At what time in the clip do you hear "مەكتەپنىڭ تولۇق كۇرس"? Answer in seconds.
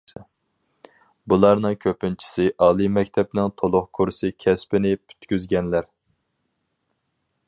2.95-4.23